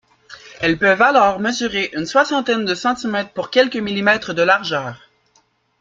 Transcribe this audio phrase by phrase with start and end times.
[0.61, 5.11] Elles peuvent alors mesurer une soixantaine de cm pour quelques mm de largeur.